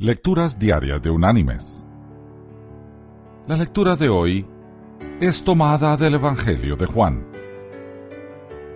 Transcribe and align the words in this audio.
Lecturas 0.00 0.56
Diarias 0.56 1.02
de 1.02 1.10
Unánimes. 1.10 1.84
La 3.48 3.56
lectura 3.56 3.96
de 3.96 4.08
hoy 4.08 4.46
es 5.20 5.42
tomada 5.42 5.96
del 5.96 6.14
Evangelio 6.14 6.76
de 6.76 6.86
Juan. 6.86 7.26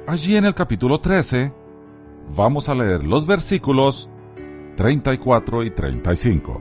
Allí 0.08 0.36
en 0.36 0.46
el 0.46 0.52
capítulo 0.52 0.98
13 0.98 1.54
vamos 2.34 2.68
a 2.68 2.74
leer 2.74 3.04
los 3.04 3.24
versículos 3.24 4.10
34 4.74 5.62
y 5.62 5.70
35, 5.70 6.60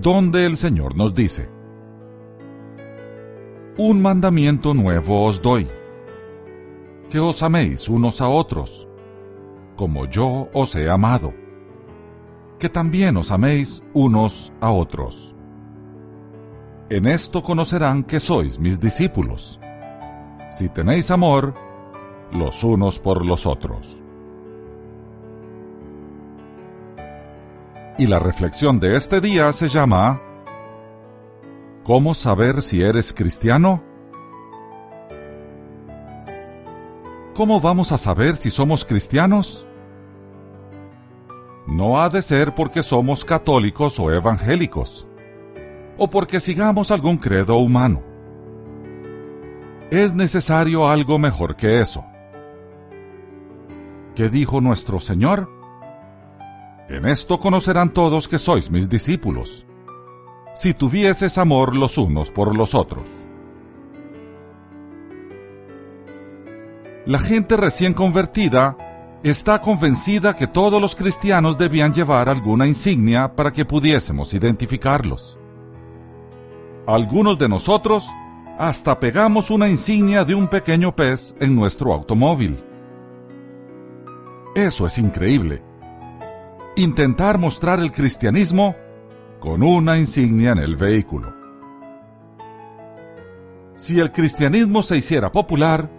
donde 0.00 0.46
el 0.46 0.56
Señor 0.56 0.96
nos 0.96 1.14
dice, 1.14 1.48
Un 3.76 4.00
mandamiento 4.00 4.72
nuevo 4.72 5.24
os 5.24 5.42
doy, 5.42 5.66
que 7.10 7.18
os 7.18 7.42
améis 7.42 7.88
unos 7.88 8.20
a 8.20 8.28
otros, 8.28 8.86
como 9.74 10.06
yo 10.06 10.48
os 10.52 10.76
he 10.76 10.88
amado 10.88 11.34
que 12.58 12.68
también 12.68 13.16
os 13.16 13.30
améis 13.30 13.82
unos 13.92 14.52
a 14.60 14.70
otros. 14.70 15.34
En 16.88 17.06
esto 17.06 17.42
conocerán 17.42 18.04
que 18.04 18.20
sois 18.20 18.58
mis 18.58 18.78
discípulos, 18.78 19.58
si 20.50 20.68
tenéis 20.68 21.10
amor 21.10 21.54
los 22.32 22.62
unos 22.64 22.98
por 22.98 23.24
los 23.24 23.46
otros. 23.46 24.02
Y 27.98 28.06
la 28.06 28.18
reflexión 28.18 28.78
de 28.78 28.94
este 28.96 29.20
día 29.20 29.52
se 29.52 29.68
llama 29.68 30.20
¿Cómo 31.82 32.14
saber 32.14 32.62
si 32.62 32.82
eres 32.82 33.12
cristiano? 33.12 33.82
¿Cómo 37.34 37.60
vamos 37.60 37.92
a 37.92 37.98
saber 37.98 38.36
si 38.36 38.50
somos 38.50 38.84
cristianos? 38.84 39.65
No 41.76 42.00
ha 42.00 42.08
de 42.08 42.22
ser 42.22 42.54
porque 42.54 42.82
somos 42.82 43.22
católicos 43.22 44.00
o 44.00 44.10
evangélicos, 44.10 45.06
o 45.98 46.08
porque 46.08 46.40
sigamos 46.40 46.90
algún 46.90 47.18
credo 47.18 47.56
humano. 47.56 48.02
Es 49.90 50.14
necesario 50.14 50.88
algo 50.88 51.18
mejor 51.18 51.54
que 51.54 51.82
eso. 51.82 52.02
¿Qué 54.14 54.30
dijo 54.30 54.62
nuestro 54.62 54.98
Señor? 54.98 55.50
En 56.88 57.06
esto 57.06 57.38
conocerán 57.38 57.90
todos 57.90 58.26
que 58.26 58.38
sois 58.38 58.70
mis 58.70 58.88
discípulos, 58.88 59.66
si 60.54 60.72
tuvieses 60.72 61.36
amor 61.36 61.76
los 61.76 61.98
unos 61.98 62.30
por 62.30 62.56
los 62.56 62.74
otros. 62.74 63.10
La 67.04 67.18
gente 67.18 67.58
recién 67.58 67.92
convertida 67.92 68.78
está 69.30 69.60
convencida 69.60 70.36
que 70.36 70.46
todos 70.46 70.80
los 70.80 70.94
cristianos 70.94 71.58
debían 71.58 71.92
llevar 71.92 72.28
alguna 72.28 72.66
insignia 72.66 73.34
para 73.34 73.52
que 73.52 73.64
pudiésemos 73.64 74.32
identificarlos. 74.34 75.38
Algunos 76.86 77.36
de 77.38 77.48
nosotros 77.48 78.06
hasta 78.58 79.00
pegamos 79.00 79.50
una 79.50 79.68
insignia 79.68 80.24
de 80.24 80.34
un 80.34 80.48
pequeño 80.48 80.94
pez 80.94 81.34
en 81.40 81.56
nuestro 81.56 81.92
automóvil. 81.92 82.62
Eso 84.54 84.86
es 84.86 84.96
increíble. 84.98 85.62
Intentar 86.76 87.38
mostrar 87.38 87.80
el 87.80 87.90
cristianismo 87.90 88.76
con 89.40 89.62
una 89.62 89.98
insignia 89.98 90.52
en 90.52 90.58
el 90.58 90.76
vehículo. 90.76 91.34
Si 93.76 93.98
el 93.98 94.12
cristianismo 94.12 94.82
se 94.82 94.96
hiciera 94.96 95.32
popular, 95.32 95.90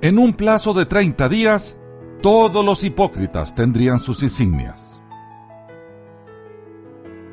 en 0.00 0.18
un 0.18 0.34
plazo 0.34 0.74
de 0.74 0.86
30 0.86 1.28
días, 1.28 1.80
todos 2.20 2.64
los 2.64 2.82
hipócritas 2.82 3.54
tendrían 3.54 3.98
sus 3.98 4.22
insignias. 4.22 5.04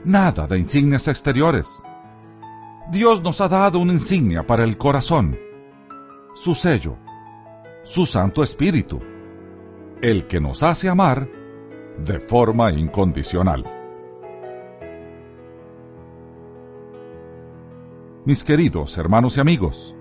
Nada 0.03 0.45
de 0.45 0.59
insignias 0.59 1.07
exteriores. 1.07 1.83
Dios 2.91 3.23
nos 3.23 3.41
ha 3.41 3.47
dado 3.47 3.79
una 3.79 3.93
insignia 3.93 4.45
para 4.45 4.63
el 4.63 4.77
corazón, 4.77 5.37
su 6.35 6.53
sello, 6.53 6.97
su 7.83 8.05
Santo 8.05 8.43
Espíritu, 8.43 8.99
el 10.01 10.27
que 10.27 10.39
nos 10.39 10.61
hace 10.61 10.87
amar 10.87 11.27
de 11.97 12.19
forma 12.19 12.71
incondicional. 12.71 13.63
Mis 18.25 18.43
queridos 18.43 18.97
hermanos 18.99 19.37
y 19.37 19.39
amigos, 19.39 19.95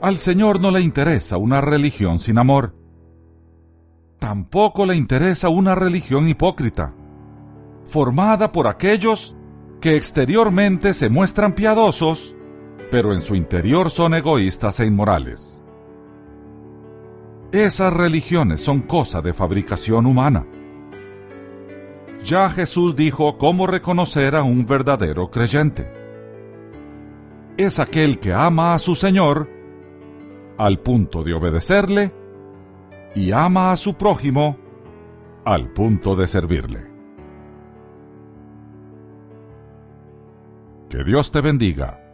al 0.00 0.16
Señor 0.16 0.60
no 0.60 0.70
le 0.70 0.80
interesa 0.80 1.36
una 1.36 1.60
religión 1.60 2.18
sin 2.18 2.38
amor 2.38 2.79
tampoco 4.20 4.86
le 4.86 4.94
interesa 4.94 5.48
una 5.48 5.74
religión 5.74 6.28
hipócrita, 6.28 6.94
formada 7.86 8.52
por 8.52 8.68
aquellos 8.68 9.34
que 9.80 9.96
exteriormente 9.96 10.94
se 10.94 11.08
muestran 11.08 11.54
piadosos, 11.54 12.36
pero 12.90 13.12
en 13.12 13.20
su 13.20 13.34
interior 13.34 13.90
son 13.90 14.14
egoístas 14.14 14.78
e 14.78 14.86
inmorales. 14.86 15.64
Esas 17.50 17.92
religiones 17.92 18.60
son 18.60 18.80
cosa 18.80 19.22
de 19.22 19.32
fabricación 19.32 20.06
humana. 20.06 20.46
Ya 22.22 22.50
Jesús 22.50 22.94
dijo 22.94 23.38
cómo 23.38 23.66
reconocer 23.66 24.36
a 24.36 24.42
un 24.42 24.66
verdadero 24.66 25.30
creyente. 25.30 25.90
Es 27.56 27.80
aquel 27.80 28.18
que 28.18 28.34
ama 28.34 28.74
a 28.74 28.78
su 28.78 28.94
Señor 28.94 29.48
al 30.58 30.78
punto 30.78 31.24
de 31.24 31.32
obedecerle 31.32 32.19
y 33.14 33.32
ama 33.32 33.72
a 33.72 33.76
su 33.76 33.94
prójimo 33.94 34.56
al 35.44 35.72
punto 35.72 36.14
de 36.14 36.26
servirle. 36.26 36.86
Que 40.88 41.04
Dios 41.04 41.30
te 41.30 41.40
bendiga 41.40 42.09